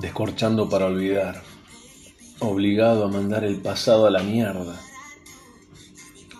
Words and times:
Descorchando 0.00 0.68
para 0.68 0.86
olvidar, 0.86 1.42
obligado 2.40 3.04
a 3.04 3.08
mandar 3.08 3.44
el 3.44 3.60
pasado 3.60 4.06
a 4.06 4.10
la 4.10 4.22
mierda 4.22 4.80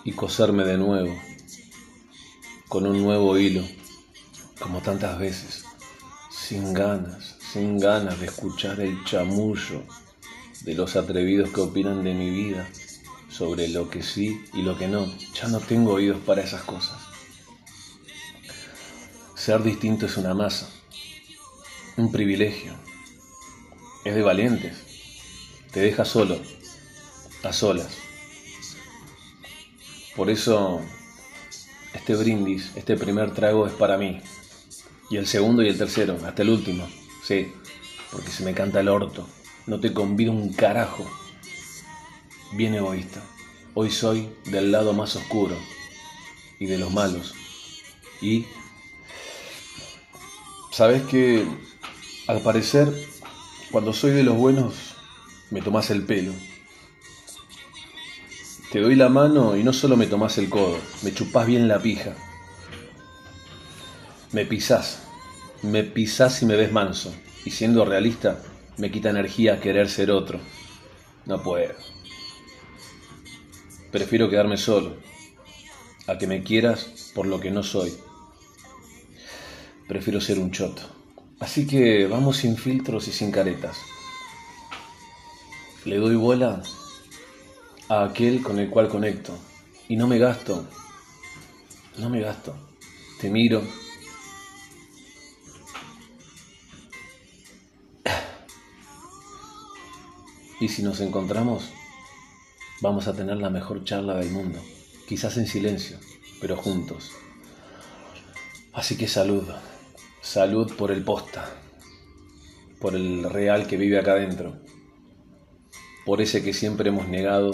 y 0.03 0.13
coserme 0.13 0.63
de 0.63 0.77
nuevo, 0.77 1.15
con 2.67 2.85
un 2.87 3.01
nuevo 3.03 3.37
hilo, 3.37 3.63
como 4.59 4.81
tantas 4.81 5.19
veces, 5.19 5.65
sin 6.29 6.73
ganas, 6.73 7.37
sin 7.51 7.79
ganas 7.79 8.19
de 8.19 8.27
escuchar 8.27 8.79
el 8.79 9.03
chamullo 9.05 9.83
de 10.61 10.73
los 10.75 10.95
atrevidos 10.95 11.49
que 11.49 11.61
opinan 11.61 12.03
de 12.03 12.13
mi 12.13 12.29
vida, 12.29 12.67
sobre 13.29 13.67
lo 13.69 13.89
que 13.89 14.03
sí 14.03 14.43
y 14.53 14.61
lo 14.61 14.77
que 14.77 14.87
no. 14.87 15.05
Ya 15.33 15.47
no 15.47 15.59
tengo 15.59 15.93
oídos 15.93 16.19
para 16.25 16.41
esas 16.41 16.61
cosas. 16.63 16.99
Ser 19.35 19.63
distinto 19.63 20.05
es 20.05 20.17
una 20.17 20.33
masa, 20.33 20.69
un 22.01 22.11
privilegio. 22.11 22.73
Es 24.03 24.15
de 24.15 24.23
valientes. 24.23 24.75
Te 25.71 25.79
deja 25.79 26.03
solo, 26.03 26.39
a 27.43 27.53
solas. 27.53 27.95
Por 30.15 30.29
eso, 30.29 30.81
este 31.93 32.15
brindis, 32.15 32.71
este 32.75 32.97
primer 32.97 33.33
trago 33.33 33.67
es 33.67 33.73
para 33.73 33.97
mí. 33.97 34.21
Y 35.09 35.17
el 35.17 35.27
segundo 35.27 35.61
y 35.61 35.69
el 35.69 35.77
tercero, 35.77 36.17
hasta 36.25 36.41
el 36.41 36.49
último. 36.49 36.87
Sí, 37.23 37.51
porque 38.11 38.29
se 38.29 38.43
me 38.43 38.53
canta 38.53 38.79
el 38.79 38.89
orto. 38.89 39.27
No 39.67 39.79
te 39.79 39.93
convido 39.93 40.31
un 40.31 40.53
carajo. 40.53 41.05
Bien 42.53 42.73
egoísta. 42.73 43.21
Hoy 43.75 43.91
soy 43.91 44.29
del 44.45 44.71
lado 44.71 44.93
más 44.93 45.15
oscuro 45.15 45.55
y 46.59 46.65
de 46.65 46.77
los 46.77 46.91
malos. 46.91 47.33
Y 48.21 48.45
sabes 50.71 51.03
que 51.03 51.45
al 52.31 52.39
parecer 52.39 52.87
cuando 53.71 53.91
soy 53.91 54.11
de 54.11 54.23
los 54.23 54.37
buenos 54.37 54.95
me 55.49 55.61
tomas 55.61 55.89
el 55.89 56.05
pelo. 56.05 56.31
Te 58.71 58.79
doy 58.79 58.95
la 58.95 59.09
mano 59.09 59.57
y 59.57 59.65
no 59.65 59.73
solo 59.73 59.97
me 59.97 60.07
tomás 60.07 60.37
el 60.37 60.47
codo, 60.49 60.77
me 61.03 61.13
chupás 61.13 61.45
bien 61.45 61.67
la 61.67 61.79
pija. 61.79 62.15
Me 64.31 64.45
pisás, 64.45 65.01
me 65.61 65.83
pisás 65.83 66.41
y 66.41 66.45
me 66.45 66.55
ves 66.55 66.71
manso. 66.71 67.13
Y 67.43 67.51
siendo 67.51 67.83
realista, 67.83 68.41
me 68.77 68.91
quita 68.91 69.09
energía 69.09 69.59
querer 69.59 69.89
ser 69.89 70.09
otro. 70.09 70.39
No 71.25 71.43
puedo. 71.43 71.73
Prefiero 73.91 74.29
quedarme 74.29 74.55
solo, 74.55 74.95
a 76.07 76.17
que 76.17 76.27
me 76.27 76.43
quieras 76.43 77.11
por 77.13 77.27
lo 77.27 77.41
que 77.41 77.51
no 77.51 77.61
soy. 77.61 77.91
Prefiero 79.89 80.21
ser 80.21 80.39
un 80.39 80.51
choto. 80.51 81.00
Así 81.41 81.65
que 81.65 82.05
vamos 82.05 82.37
sin 82.37 82.55
filtros 82.55 83.07
y 83.07 83.11
sin 83.11 83.31
caretas. 83.31 83.75
Le 85.85 85.97
doy 85.97 86.15
bola 86.15 86.61
a 87.89 88.03
aquel 88.03 88.43
con 88.43 88.59
el 88.59 88.69
cual 88.69 88.87
conecto. 88.87 89.37
Y 89.89 89.95
no 89.95 90.07
me 90.07 90.19
gasto. 90.19 90.67
No 91.97 92.09
me 92.09 92.21
gasto. 92.21 92.55
Te 93.19 93.31
miro. 93.31 93.63
Y 100.59 100.69
si 100.69 100.83
nos 100.83 101.01
encontramos, 101.01 101.71
vamos 102.81 103.07
a 103.07 103.13
tener 103.13 103.37
la 103.37 103.49
mejor 103.49 103.83
charla 103.83 104.13
del 104.13 104.29
mundo. 104.29 104.61
Quizás 105.07 105.37
en 105.37 105.47
silencio, 105.47 105.97
pero 106.39 106.55
juntos. 106.55 107.09
Así 108.73 108.95
que 108.95 109.07
salud. 109.07 109.43
Salud 110.21 110.71
por 110.77 110.91
el 110.91 111.03
posta. 111.03 111.49
Por 112.79 112.95
el 112.95 113.23
real 113.23 113.65
que 113.65 113.75
vive 113.75 113.97
acá 113.97 114.11
adentro. 114.11 114.53
Por 116.05 116.21
ese 116.21 116.43
que 116.43 116.53
siempre 116.53 116.89
hemos 116.89 117.07
negado 117.07 117.51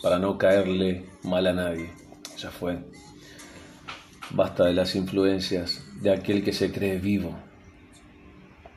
para 0.00 0.20
no 0.20 0.38
caerle 0.38 1.06
mal 1.24 1.48
a 1.48 1.52
nadie. 1.52 1.90
Ya 2.38 2.50
fue. 2.50 2.78
Basta 4.30 4.64
de 4.64 4.74
las 4.74 4.94
influencias 4.94 5.82
de 6.00 6.12
aquel 6.12 6.44
que 6.44 6.52
se 6.52 6.70
cree 6.70 6.98
vivo. 6.98 7.36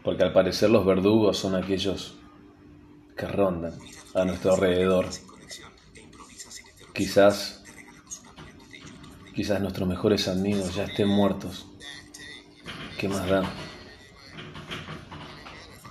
Porque 0.03 0.23
al 0.23 0.33
parecer 0.33 0.71
los 0.71 0.83
verdugos 0.83 1.37
son 1.37 1.53
aquellos 1.53 2.17
que 3.15 3.27
rondan 3.27 3.77
a 4.15 4.25
nuestro 4.25 4.55
alrededor. 4.55 5.09
Quizás, 6.91 7.63
quizás 9.35 9.61
nuestros 9.61 9.87
mejores 9.87 10.27
amigos 10.27 10.73
ya 10.73 10.85
estén 10.85 11.07
muertos. 11.07 11.67
¿Qué 12.97 13.07
más 13.07 13.29
da? 13.29 13.43